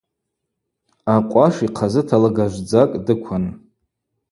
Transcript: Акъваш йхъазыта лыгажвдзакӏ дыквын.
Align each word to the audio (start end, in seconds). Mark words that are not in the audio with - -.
Акъваш 1.13 1.55
йхъазыта 1.65 2.17
лыгажвдзакӏ 2.21 2.93
дыквын. 3.05 3.45